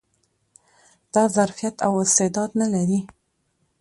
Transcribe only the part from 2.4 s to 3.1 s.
نه لري